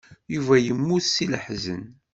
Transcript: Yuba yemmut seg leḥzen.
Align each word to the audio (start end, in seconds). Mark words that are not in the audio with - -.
Yuba 0.35 0.55
yemmut 0.65 1.05
seg 1.07 1.27
leḥzen. 1.33 1.83